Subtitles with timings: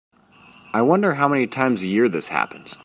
[0.73, 2.75] I wonder how many times a year this happens.